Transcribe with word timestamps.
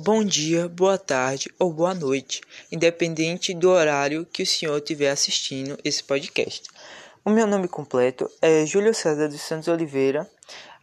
Bom 0.00 0.22
dia, 0.22 0.68
boa 0.68 0.96
tarde 0.96 1.50
ou 1.58 1.72
boa 1.72 1.92
noite, 1.92 2.40
independente 2.70 3.52
do 3.52 3.68
horário 3.68 4.24
que 4.32 4.44
o 4.44 4.46
senhor 4.46 4.78
estiver 4.78 5.10
assistindo 5.10 5.76
esse 5.84 6.04
podcast. 6.04 6.68
O 7.24 7.30
meu 7.30 7.48
nome 7.48 7.66
completo 7.66 8.30
é 8.40 8.64
Júlio 8.64 8.94
César 8.94 9.26
dos 9.26 9.40
Santos 9.40 9.66
Oliveira. 9.66 10.30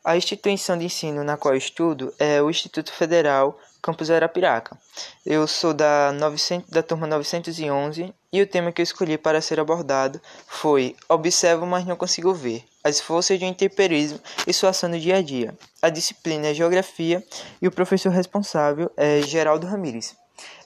A 0.04 0.18
instituição 0.18 0.78
de 0.78 0.84
ensino 0.84 1.24
na 1.24 1.38
qual 1.38 1.56
estudo 1.56 2.14
é 2.20 2.42
o 2.42 2.50
Instituto 2.50 2.92
Federal 2.92 3.58
Campus 3.86 4.10
Arapiraca. 4.10 4.76
Eu 5.24 5.46
sou 5.46 5.72
da, 5.72 6.12
900, 6.12 6.72
da 6.72 6.82
turma 6.82 7.06
911 7.06 8.12
e 8.34 8.42
o 8.42 8.48
tema 8.48 8.72
que 8.72 8.82
eu 8.82 8.84
escolhi 8.84 9.16
para 9.16 9.40
ser 9.42 9.60
abordado 9.60 10.20
foi 10.48 10.96
Observo, 11.08 11.68
mas 11.68 11.86
não 11.86 11.96
consigo 11.96 12.34
ver. 12.34 12.66
As 12.84 13.00
forças 13.00 13.38
do 13.38 13.46
intemperismo 13.46 14.20
e 14.48 14.52
sua 14.52 14.72
ação 14.72 14.90
no 14.90 15.00
dia 15.00 15.18
a 15.18 15.22
dia. 15.22 15.56
A 15.84 15.90
disciplina 15.90 16.48
é 16.48 16.54
Geografia 16.56 17.24
e 17.62 17.68
o 17.68 17.72
professor 17.72 18.10
responsável 18.10 18.90
é 18.98 19.22
Geraldo 19.22 19.68
Ramires. 19.68 20.16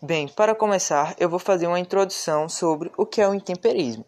Bem, 0.01 0.29
para 0.29 0.55
começar, 0.55 1.13
eu 1.20 1.27
vou 1.27 1.40
fazer 1.40 1.67
uma 1.67 1.77
introdução 1.77 2.48
sobre 2.48 2.90
o 2.95 3.05
que 3.05 3.21
é 3.21 3.27
o 3.27 3.35
intemperismo. 3.35 4.05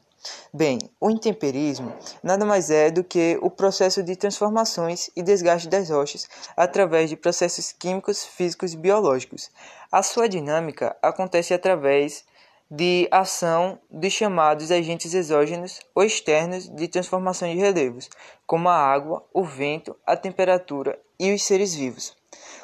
Bem, 0.53 0.77
o 0.99 1.09
intemperismo 1.09 1.95
nada 2.21 2.45
mais 2.45 2.70
é 2.70 2.91
do 2.91 3.03
que 3.03 3.39
o 3.41 3.49
processo 3.49 4.03
de 4.03 4.16
transformações 4.16 5.09
e 5.16 5.23
desgaste 5.23 5.67
das 5.67 5.89
rochas 5.89 6.27
através 6.55 7.09
de 7.09 7.16
processos 7.16 7.71
químicos, 7.71 8.23
físicos 8.26 8.73
e 8.73 8.77
biológicos. 8.77 9.49
A 9.91 10.03
sua 10.03 10.29
dinâmica 10.29 10.95
acontece 11.02 11.53
através 11.53 12.23
de 12.70 13.07
ação 13.12 13.79
dos 13.89 14.13
chamados 14.13 14.71
agentes 14.71 15.13
exógenos 15.13 15.79
ou 15.93 16.03
externos 16.03 16.70
de 16.70 16.88
transformação 16.88 17.49
de 17.49 17.59
relevos, 17.59 18.09
como 18.45 18.70
a 18.70 18.76
água, 18.76 19.26
o 19.34 19.43
vento, 19.43 19.95
a 20.05 20.15
temperatura 20.15 20.98
e 21.20 21.34
os 21.34 21.43
seres 21.43 21.76
vivos. 21.76 22.20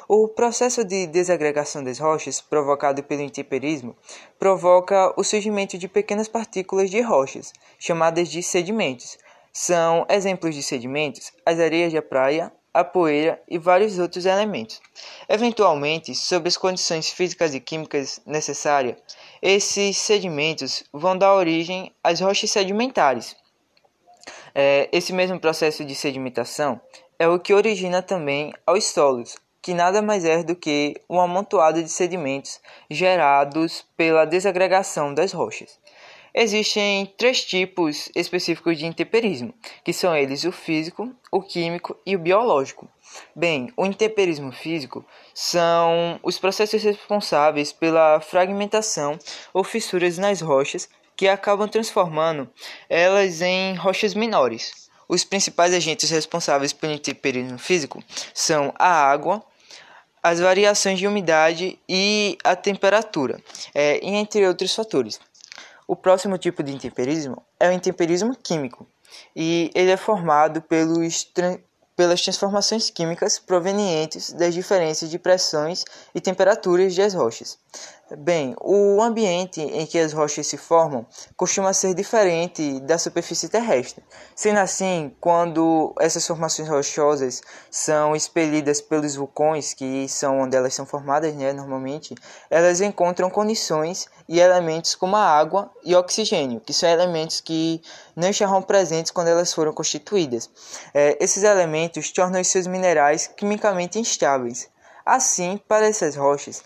O 0.08 0.28
processo 0.28 0.84
de 0.84 1.06
desagregação 1.06 1.84
das 1.84 1.98
rochas, 1.98 2.40
provocado 2.40 3.02
pelo 3.02 3.22
intemperismo, 3.22 3.96
provoca 4.38 5.12
o 5.16 5.24
surgimento 5.24 5.76
de 5.76 5.88
pequenas 5.88 6.28
partículas 6.28 6.90
de 6.90 7.00
rochas, 7.00 7.52
chamadas 7.78 8.28
de 8.28 8.42
sedimentos. 8.42 9.18
São 9.52 10.06
exemplos 10.08 10.54
de 10.54 10.62
sedimentos 10.62 11.32
as 11.44 11.58
areias 11.58 11.92
da 11.92 12.00
praia, 12.00 12.52
a 12.72 12.84
poeira 12.84 13.42
e 13.48 13.58
vários 13.58 13.98
outros 13.98 14.24
elementos. 14.24 14.80
Eventualmente, 15.28 16.14
sob 16.14 16.48
as 16.48 16.56
condições 16.56 17.10
físicas 17.10 17.54
e 17.54 17.60
químicas 17.60 18.20
necessárias, 18.24 18.96
esses 19.42 19.98
sedimentos 19.98 20.84
vão 20.92 21.18
dar 21.18 21.34
origem 21.34 21.92
às 22.02 22.20
rochas 22.20 22.50
sedimentares. 22.50 23.36
É, 24.54 24.88
esse 24.92 25.12
mesmo 25.12 25.38
processo 25.40 25.84
de 25.84 25.94
sedimentação 25.94 26.80
é 27.18 27.28
o 27.28 27.38
que 27.38 27.52
origina 27.52 28.00
também 28.00 28.54
aos 28.66 28.84
solos, 28.84 29.36
que 29.68 29.74
nada 29.74 30.00
mais 30.00 30.24
é 30.24 30.42
do 30.42 30.56
que 30.56 30.98
um 31.10 31.20
amontoado 31.20 31.82
de 31.82 31.90
sedimentos 31.90 32.58
gerados 32.90 33.84
pela 33.98 34.24
desagregação 34.24 35.12
das 35.12 35.30
rochas. 35.30 35.78
Existem 36.34 37.04
três 37.18 37.44
tipos 37.44 38.08
específicos 38.16 38.78
de 38.78 38.86
intemperismo, 38.86 39.52
que 39.84 39.92
são 39.92 40.16
eles 40.16 40.44
o 40.44 40.52
físico, 40.52 41.14
o 41.30 41.42
químico 41.42 41.94
e 42.06 42.16
o 42.16 42.18
biológico. 42.18 42.88
Bem, 43.36 43.70
o 43.76 43.84
intemperismo 43.84 44.52
físico 44.52 45.04
são 45.34 46.18
os 46.22 46.38
processos 46.38 46.82
responsáveis 46.82 47.70
pela 47.70 48.20
fragmentação 48.20 49.18
ou 49.52 49.62
fissuras 49.62 50.16
nas 50.16 50.40
rochas 50.40 50.88
que 51.14 51.28
acabam 51.28 51.68
transformando 51.68 52.48
elas 52.88 53.42
em 53.42 53.74
rochas 53.74 54.14
menores. 54.14 54.88
Os 55.06 55.24
principais 55.24 55.72
agentes 55.72 56.10
responsáveis 56.10 56.72
pelo 56.72 56.92
intemperismo 56.92 57.58
físico 57.58 58.02
são 58.34 58.74
a 58.78 58.88
água, 58.88 59.42
as 60.28 60.40
variações 60.40 60.98
de 60.98 61.06
umidade 61.06 61.78
e 61.88 62.36
a 62.44 62.54
temperatura, 62.54 63.40
é, 63.74 63.98
entre 64.06 64.46
outros 64.46 64.74
fatores. 64.74 65.18
O 65.86 65.96
próximo 65.96 66.36
tipo 66.36 66.62
de 66.62 66.70
intemperismo 66.72 67.42
é 67.58 67.68
o 67.68 67.72
intemperismo 67.72 68.36
químico, 68.36 68.86
e 69.34 69.70
ele 69.74 69.90
é 69.90 69.96
formado 69.96 70.60
pelos 70.60 71.24
pelas 71.96 72.22
transformações 72.22 72.90
químicas 72.90 73.40
provenientes 73.40 74.32
das 74.32 74.54
diferenças 74.54 75.10
de 75.10 75.18
pressões 75.18 75.84
e 76.14 76.20
temperaturas 76.20 76.94
das 76.94 77.12
rochas. 77.12 77.58
Bem, 78.16 78.56
o 78.62 79.02
ambiente 79.02 79.60
em 79.60 79.84
que 79.84 79.98
as 79.98 80.14
rochas 80.14 80.46
se 80.46 80.56
formam 80.56 81.04
costuma 81.36 81.74
ser 81.74 81.92
diferente 81.92 82.80
da 82.80 82.96
superfície 82.96 83.50
terrestre. 83.50 84.02
Sendo 84.34 84.60
assim, 84.60 85.14
quando 85.20 85.94
essas 86.00 86.26
formações 86.26 86.70
rochosas 86.70 87.42
são 87.70 88.16
expelidas 88.16 88.80
pelos 88.80 89.14
vulcões, 89.14 89.74
que 89.74 90.08
são 90.08 90.40
onde 90.40 90.56
elas 90.56 90.72
são 90.72 90.86
formadas, 90.86 91.34
né, 91.34 91.52
normalmente, 91.52 92.14
elas 92.48 92.80
encontram 92.80 93.28
condições 93.28 94.08
e 94.26 94.40
elementos 94.40 94.94
como 94.94 95.14
a 95.14 95.24
água 95.24 95.70
e 95.84 95.94
oxigênio, 95.94 96.60
que 96.60 96.72
são 96.72 96.88
elementos 96.88 97.42
que 97.42 97.82
não 98.16 98.30
estavam 98.30 98.62
presentes 98.62 99.12
quando 99.12 99.28
elas 99.28 99.52
foram 99.52 99.74
constituídas. 99.74 100.48
É, 100.94 101.22
esses 101.22 101.42
elementos 101.42 102.10
tornam 102.10 102.40
os 102.40 102.48
seus 102.48 102.66
minerais 102.66 103.26
quimicamente 103.26 103.98
instáveis. 103.98 104.66
Assim, 105.04 105.58
para 105.66 105.86
essas 105.86 106.16
rochas, 106.16 106.62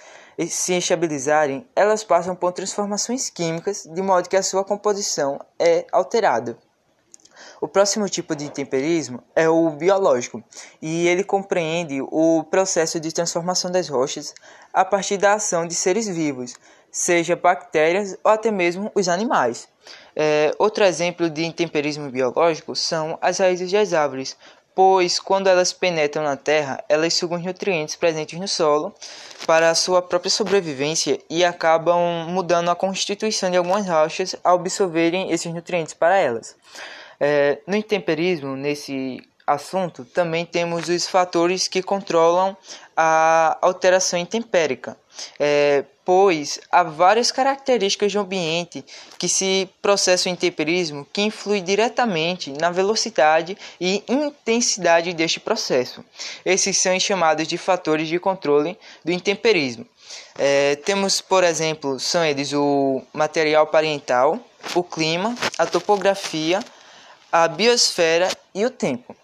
se 0.48 0.74
estabilizarem, 0.74 1.66
elas 1.74 2.04
passam 2.04 2.34
por 2.34 2.52
transformações 2.52 3.30
químicas 3.30 3.84
de 3.84 4.02
modo 4.02 4.28
que 4.28 4.36
a 4.36 4.42
sua 4.42 4.64
composição 4.64 5.40
é 5.58 5.86
alterada. 5.92 6.58
O 7.60 7.68
próximo 7.68 8.08
tipo 8.08 8.34
de 8.34 8.50
temperismo 8.50 9.22
é 9.34 9.48
o 9.48 9.70
biológico, 9.70 10.42
e 10.80 11.06
ele 11.06 11.24
compreende 11.24 12.00
o 12.02 12.44
processo 12.44 12.98
de 12.98 13.12
transformação 13.12 13.70
das 13.70 13.88
rochas 13.88 14.34
a 14.72 14.84
partir 14.84 15.16
da 15.16 15.34
ação 15.34 15.66
de 15.66 15.74
seres 15.74 16.08
vivos, 16.08 16.54
seja 16.90 17.34
bactérias 17.34 18.16
ou 18.22 18.30
até 18.30 18.50
mesmo 18.50 18.90
os 18.94 19.08
animais. 19.08 19.68
É, 20.14 20.52
outro 20.58 20.84
exemplo 20.84 21.30
de 21.30 21.44
intemperismo 21.44 22.10
biológico 22.10 22.76
são 22.76 23.18
as 23.20 23.38
raízes 23.38 23.72
das 23.72 23.92
árvores, 23.92 24.36
pois 24.74 25.18
quando 25.18 25.48
elas 25.48 25.72
penetram 25.72 26.22
na 26.22 26.36
terra, 26.36 26.82
elas 26.88 27.14
sugam 27.14 27.38
os 27.38 27.44
nutrientes 27.44 27.96
presentes 27.96 28.38
no 28.38 28.48
solo 28.48 28.94
para 29.46 29.70
a 29.70 29.74
sua 29.74 30.00
própria 30.00 30.30
sobrevivência 30.30 31.18
e 31.28 31.44
acabam 31.44 32.26
mudando 32.28 32.70
a 32.70 32.76
constituição 32.76 33.50
de 33.50 33.56
algumas 33.56 33.86
rochas 33.86 34.36
ao 34.42 34.56
absorverem 34.56 35.30
esses 35.30 35.52
nutrientes 35.52 35.94
para 35.94 36.16
elas. 36.16 36.56
É, 37.20 37.58
no 37.66 37.76
intemperismo, 37.76 38.56
nesse 38.56 39.22
assunto, 39.46 40.04
também 40.04 40.44
temos 40.44 40.88
os 40.88 41.06
fatores 41.06 41.68
que 41.68 41.82
controlam 41.82 42.56
a 42.96 43.58
alteração 43.60 44.18
intempérica, 44.18 44.96
é, 45.38 45.84
pois 46.04 46.60
há 46.70 46.82
várias 46.82 47.30
características 47.30 48.12
do 48.12 48.20
ambiente 48.20 48.84
que 49.18 49.28
se 49.28 49.68
processam 49.80 50.32
em 50.32 50.36
temperismo 50.36 51.06
que 51.12 51.22
influem 51.22 51.62
diretamente 51.62 52.52
na 52.52 52.70
velocidade 52.70 53.56
e 53.80 54.02
intensidade 54.08 55.12
deste 55.12 55.40
processo. 55.40 56.04
Esses 56.44 56.78
são 56.78 56.98
chamados 56.98 57.46
de 57.46 57.56
fatores 57.56 58.08
de 58.08 58.18
controle 58.18 58.78
do 59.04 59.12
intemperismo. 59.12 59.86
É, 60.38 60.76
temos, 60.76 61.20
por 61.20 61.44
exemplo, 61.44 61.98
são 61.98 62.24
eles 62.24 62.52
o 62.52 63.02
material 63.12 63.66
parental, 63.66 64.38
o 64.74 64.82
clima, 64.82 65.36
a 65.58 65.66
topografia, 65.66 66.60
a 67.30 67.48
biosfera 67.48 68.28
e 68.54 68.64
o 68.64 68.70
tempo. 68.70 69.16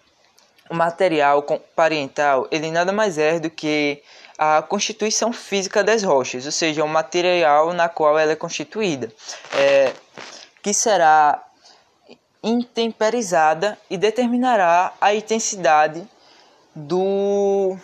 O 0.69 0.75
material 0.75 1.43
parental 1.75 2.47
ele 2.51 2.71
nada 2.71 2.91
mais 2.91 3.17
é 3.17 3.39
do 3.39 3.49
que 3.49 4.03
a 4.37 4.61
constituição 4.61 5.33
física 5.33 5.83
das 5.83 6.03
rochas, 6.03 6.45
ou 6.45 6.51
seja, 6.51 6.83
o 6.83 6.87
material 6.87 7.73
na 7.73 7.89
qual 7.89 8.17
ela 8.17 8.31
é 8.31 8.35
constituída, 8.35 9.11
é, 9.53 9.91
que 10.61 10.73
será 10.73 11.43
intemperizada 12.41 13.77
e 13.89 13.97
determinará 13.97 14.93
a 15.01 15.13
intensidade 15.13 16.07
do, 16.73 17.75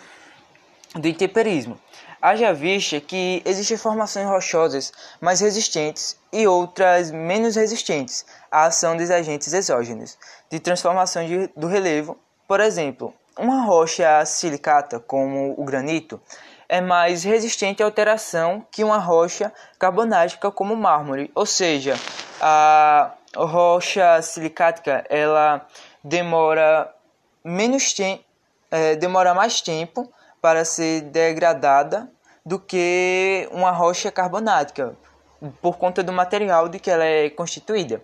do 0.94 1.06
intemperismo. 1.06 1.78
Haja 2.20 2.52
vista 2.52 3.00
que 3.00 3.42
existem 3.44 3.76
formações 3.76 4.26
rochosas 4.26 4.92
mais 5.20 5.40
resistentes 5.40 6.16
e 6.32 6.46
outras 6.46 7.10
menos 7.10 7.54
resistentes 7.56 8.24
à 8.50 8.64
ação 8.64 8.96
dos 8.96 9.10
agentes 9.10 9.52
exógenos 9.52 10.16
de 10.50 10.58
transformação 10.58 11.26
de, 11.26 11.48
do 11.54 11.66
relevo. 11.66 12.18
Por 12.46 12.60
exemplo, 12.60 13.12
uma 13.38 13.64
rocha 13.64 14.24
silicata, 14.24 15.00
como 15.00 15.54
o 15.58 15.64
granito, 15.64 16.20
é 16.68 16.80
mais 16.80 17.24
resistente 17.24 17.82
à 17.82 17.86
alteração 17.86 18.64
que 18.70 18.82
uma 18.82 18.98
rocha 18.98 19.52
carbonática 19.78 20.50
como 20.50 20.74
o 20.74 20.76
mármore, 20.76 21.30
ou 21.34 21.46
seja, 21.46 21.94
a 22.40 23.12
rocha 23.36 24.20
silicática 24.22 25.04
ela 25.08 25.66
demora 26.02 26.92
menos 27.44 27.94
é, 28.70 28.96
demora 28.96 29.34
mais 29.34 29.60
tempo 29.60 30.10
para 30.40 30.64
ser 30.64 31.02
degradada 31.02 32.10
do 32.44 32.58
que 32.58 33.48
uma 33.50 33.70
rocha 33.70 34.10
carbonática, 34.10 34.96
por 35.60 35.76
conta 35.76 36.02
do 36.02 36.12
material 36.12 36.68
de 36.68 36.78
que 36.78 36.90
ela 36.90 37.04
é 37.04 37.28
constituída. 37.30 38.02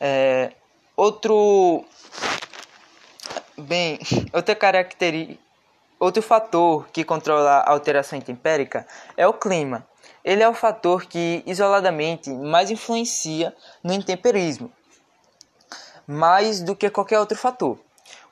É, 0.00 0.52
outro 0.96 1.84
Bem, 3.66 3.98
outra 4.32 4.54
característica 4.54 5.50
outro 6.00 6.22
fator 6.22 6.88
que 6.88 7.04
controla 7.04 7.58
a 7.58 7.70
alteração 7.70 8.18
intempérica 8.18 8.86
é 9.16 9.26
o 9.26 9.34
clima. 9.34 9.86
Ele 10.24 10.42
é 10.42 10.48
o 10.48 10.54
fator 10.54 11.04
que, 11.04 11.42
isoladamente, 11.46 12.30
mais 12.30 12.70
influencia 12.70 13.54
no 13.84 13.92
intemperismo, 13.92 14.72
mais 16.06 16.62
do 16.62 16.74
que 16.74 16.88
qualquer 16.88 17.20
outro 17.20 17.36
fator. 17.36 17.78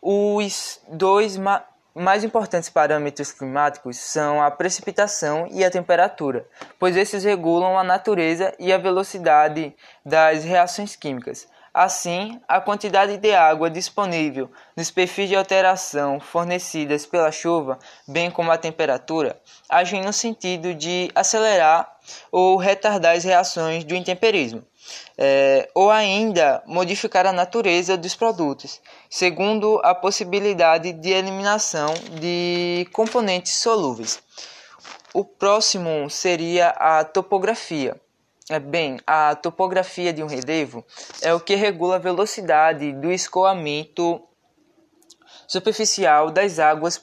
Os 0.00 0.80
dois 0.88 1.36
ma 1.36 1.62
mais 1.94 2.22
importantes 2.22 2.70
parâmetros 2.70 3.32
climáticos 3.32 3.96
são 3.96 4.40
a 4.40 4.52
precipitação 4.52 5.48
e 5.50 5.64
a 5.64 5.70
temperatura, 5.70 6.46
pois 6.78 6.96
esses 6.96 7.24
regulam 7.24 7.76
a 7.76 7.82
natureza 7.82 8.54
e 8.56 8.72
a 8.72 8.78
velocidade 8.78 9.74
das 10.04 10.44
reações 10.44 10.94
químicas. 10.94 11.48
Assim, 11.80 12.40
a 12.48 12.60
quantidade 12.60 13.18
de 13.18 13.32
água 13.32 13.70
disponível 13.70 14.50
nos 14.76 14.90
perfis 14.90 15.28
de 15.28 15.36
alteração 15.36 16.18
fornecidas 16.18 17.06
pela 17.06 17.30
chuva, 17.30 17.78
bem 18.04 18.32
como 18.32 18.50
a 18.50 18.58
temperatura, 18.58 19.40
agem 19.68 20.02
no 20.02 20.12
sentido 20.12 20.74
de 20.74 21.08
acelerar 21.14 21.88
ou 22.32 22.56
retardar 22.56 23.14
as 23.14 23.22
reações 23.22 23.84
do 23.84 23.94
intemperismo, 23.94 24.64
é, 25.16 25.70
ou 25.72 25.88
ainda 25.88 26.64
modificar 26.66 27.26
a 27.26 27.32
natureza 27.32 27.96
dos 27.96 28.16
produtos, 28.16 28.80
segundo 29.08 29.80
a 29.84 29.94
possibilidade 29.94 30.92
de 30.92 31.10
eliminação 31.10 31.94
de 32.20 32.88
componentes 32.92 33.54
solúveis. 33.54 34.20
O 35.14 35.24
próximo 35.24 36.10
seria 36.10 36.70
a 36.70 37.04
topografia 37.04 37.94
é, 38.50 38.58
bem, 38.58 38.98
a 39.06 39.34
topografia 39.34 40.12
de 40.12 40.22
um 40.22 40.26
relevo 40.26 40.84
é 41.20 41.34
o 41.34 41.40
que 41.40 41.54
regula 41.54 41.96
a 41.96 41.98
velocidade 41.98 42.92
do 42.92 43.12
escoamento 43.12 44.22
superficial 45.46 46.30
das 46.30 46.58
águas 46.58 47.02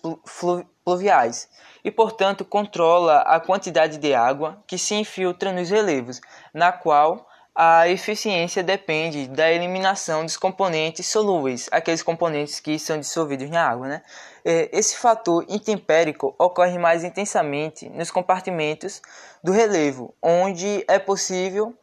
pluviais 0.83 1.47
e, 1.83 1.91
portanto, 1.91 2.43
controla 2.43 3.19
a 3.19 3.39
quantidade 3.39 3.99
de 3.99 4.13
água 4.13 4.63
que 4.65 4.77
se 4.77 4.95
infiltra 4.95 5.51
nos 5.53 5.69
relevos, 5.69 6.19
na 6.51 6.71
qual 6.71 7.27
a 7.55 7.87
eficiência 7.87 8.61
depende 8.61 9.27
da 9.29 9.49
eliminação 9.49 10.25
dos 10.25 10.35
componentes 10.35 11.07
solúveis, 11.07 11.69
aqueles 11.71 12.03
componentes 12.03 12.59
que 12.59 12.77
são 12.77 12.99
dissolvidos 12.99 13.49
na 13.49 13.65
água. 13.65 13.87
Né? 13.87 14.01
É, 14.43 14.69
esse 14.77 14.97
fator 14.97 15.45
intempérico 15.47 16.35
ocorre 16.37 16.77
mais 16.77 17.05
intensamente 17.05 17.87
nos 17.89 18.11
compartimentos 18.11 19.01
do 19.41 19.53
relevo, 19.53 20.13
onde 20.21 20.83
é 20.85 20.99
possível 20.99 21.73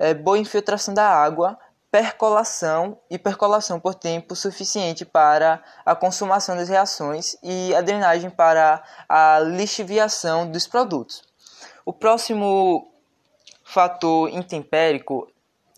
é, 0.00 0.12
boa 0.12 0.38
infiltração 0.38 0.92
da 0.92 1.08
água, 1.08 1.56
percolação 1.88 2.98
e 3.08 3.16
percolação 3.16 3.78
por 3.78 3.94
tempo 3.94 4.34
suficiente 4.34 5.04
para 5.04 5.62
a 5.84 5.94
consumação 5.94 6.56
das 6.56 6.68
reações 6.68 7.36
e 7.44 7.72
a 7.76 7.80
drenagem 7.80 8.28
para 8.28 8.82
a 9.08 9.38
lixiviação 9.38 10.50
dos 10.50 10.66
produtos. 10.66 11.22
O 11.84 11.92
próximo 11.92 12.95
fator 13.66 14.30
intempérico 14.30 15.28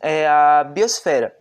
é 0.00 0.28
a 0.28 0.62
biosfera. 0.62 1.34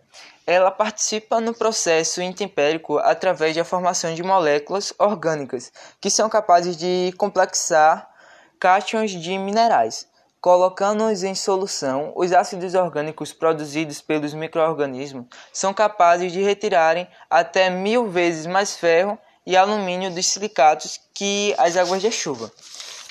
Ela 0.46 0.70
participa 0.70 1.40
no 1.40 1.54
processo 1.54 2.22
intempérico 2.22 2.98
através 2.98 3.54
da 3.54 3.64
formação 3.64 4.14
de 4.14 4.22
moléculas 4.22 4.94
orgânicas 4.98 5.70
que 6.00 6.08
são 6.08 6.28
capazes 6.28 6.74
de 6.76 7.12
complexar 7.18 8.08
cátions 8.58 9.10
de 9.10 9.36
minerais. 9.36 10.08
Colocando-os 10.40 11.22
em 11.22 11.34
solução, 11.34 12.12
os 12.16 12.32
ácidos 12.32 12.74
orgânicos 12.74 13.32
produzidos 13.32 14.00
pelos 14.00 14.32
microorganismos 14.32 15.26
são 15.52 15.74
capazes 15.74 16.32
de 16.32 16.40
retirarem 16.40 17.06
até 17.28 17.68
mil 17.68 18.08
vezes 18.08 18.46
mais 18.46 18.74
ferro 18.74 19.18
e 19.44 19.56
alumínio 19.56 20.10
dos 20.10 20.26
silicatos 20.26 20.98
que 21.12 21.54
as 21.58 21.76
águas 21.76 22.00
de 22.00 22.10
chuva. 22.10 22.50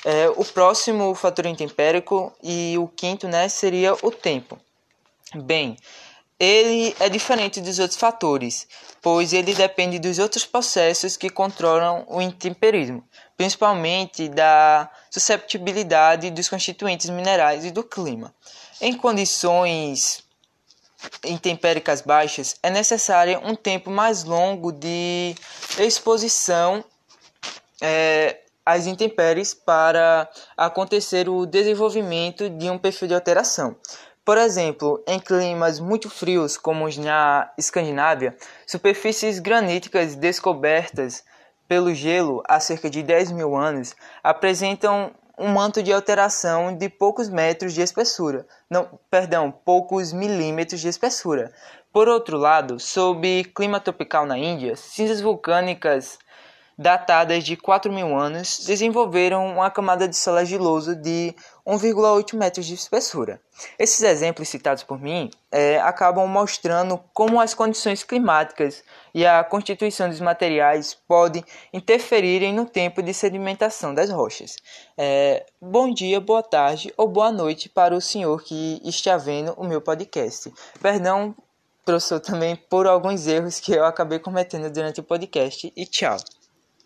É, 0.04 0.28
o 0.30 0.44
próximo 0.44 1.14
fator 1.14 1.46
intempérico 1.46 2.32
e 2.42 2.76
o 2.78 2.86
quinto 2.88 3.26
né, 3.26 3.48
seria 3.48 3.94
o 4.02 4.10
tempo. 4.10 4.58
Bem, 5.34 5.76
ele 6.38 6.94
é 7.00 7.08
diferente 7.08 7.60
dos 7.60 7.80
outros 7.80 7.98
fatores, 7.98 8.68
pois 9.02 9.32
ele 9.32 9.52
depende 9.52 9.98
dos 9.98 10.20
outros 10.20 10.46
processos 10.46 11.16
que 11.16 11.28
controlam 11.28 12.04
o 12.08 12.22
intemperismo, 12.22 13.02
principalmente 13.36 14.28
da 14.28 14.88
susceptibilidade 15.10 16.30
dos 16.30 16.48
constituintes 16.48 17.10
minerais 17.10 17.64
e 17.64 17.72
do 17.72 17.82
clima. 17.82 18.32
Em 18.80 18.96
condições 18.96 20.22
intempéricas 21.24 22.00
baixas, 22.00 22.56
é 22.62 22.70
necessário 22.70 23.40
um 23.44 23.56
tempo 23.56 23.90
mais 23.90 24.22
longo 24.22 24.70
de 24.70 25.34
exposição 25.78 26.84
é, 27.80 28.36
as 28.68 28.86
intempéries 28.86 29.54
para 29.54 30.28
acontecer 30.54 31.26
o 31.26 31.46
desenvolvimento 31.46 32.50
de 32.50 32.68
um 32.68 32.76
perfil 32.76 33.08
de 33.08 33.14
alteração. 33.14 33.74
Por 34.22 34.36
exemplo, 34.36 35.02
em 35.06 35.18
climas 35.18 35.80
muito 35.80 36.10
frios, 36.10 36.58
como 36.58 36.84
os 36.84 36.98
na 36.98 37.50
Escandinávia, 37.56 38.36
superfícies 38.66 39.38
graníticas 39.38 40.14
descobertas 40.14 41.24
pelo 41.66 41.94
gelo 41.94 42.42
há 42.46 42.60
cerca 42.60 42.90
de 42.90 43.02
10 43.02 43.32
mil 43.32 43.56
anos 43.56 43.96
apresentam 44.22 45.12
um 45.38 45.48
manto 45.48 45.82
de 45.82 45.90
alteração 45.90 46.76
de 46.76 46.90
poucos 46.90 47.30
metros 47.30 47.72
de 47.72 47.80
espessura, 47.80 48.46
não, 48.68 49.00
perdão, 49.10 49.50
poucos 49.50 50.12
milímetros 50.12 50.82
de 50.82 50.88
espessura. 50.88 51.50
Por 51.90 52.06
outro 52.06 52.36
lado, 52.36 52.78
sob 52.78 53.44
clima 53.54 53.80
tropical 53.80 54.26
na 54.26 54.36
Índia, 54.36 54.76
cinzas 54.76 55.22
vulcânicas 55.22 56.18
datadas 56.78 57.42
de 57.42 57.56
4 57.56 57.92
mil 57.92 58.16
anos, 58.16 58.60
desenvolveram 58.64 59.44
uma 59.48 59.68
camada 59.68 60.06
de 60.06 60.14
solo 60.16 60.38
argiloso 60.38 60.94
de 60.94 61.34
1,8 61.66 62.36
metros 62.36 62.66
de 62.66 62.74
espessura. 62.74 63.40
Esses 63.76 64.00
exemplos 64.02 64.48
citados 64.48 64.84
por 64.84 65.00
mim 65.00 65.28
é, 65.50 65.80
acabam 65.80 66.28
mostrando 66.28 67.00
como 67.12 67.40
as 67.40 67.52
condições 67.52 68.04
climáticas 68.04 68.84
e 69.12 69.26
a 69.26 69.42
constituição 69.42 70.08
dos 70.08 70.20
materiais 70.20 70.94
podem 70.94 71.44
interferirem 71.72 72.54
no 72.54 72.64
tempo 72.64 73.02
de 73.02 73.12
sedimentação 73.12 73.92
das 73.92 74.10
rochas. 74.10 74.54
É, 74.96 75.44
bom 75.60 75.92
dia, 75.92 76.20
boa 76.20 76.44
tarde 76.44 76.94
ou 76.96 77.08
boa 77.08 77.32
noite 77.32 77.68
para 77.68 77.96
o 77.96 78.00
senhor 78.00 78.44
que 78.44 78.80
está 78.84 79.16
vendo 79.16 79.52
o 79.54 79.64
meu 79.64 79.80
podcast. 79.80 80.52
Perdão, 80.80 81.34
professor, 81.84 82.20
também 82.20 82.54
por 82.54 82.86
alguns 82.86 83.26
erros 83.26 83.58
que 83.58 83.72
eu 83.72 83.84
acabei 83.84 84.20
cometendo 84.20 84.70
durante 84.70 85.00
o 85.00 85.02
podcast 85.02 85.72
e 85.76 85.84
tchau. 85.84 86.16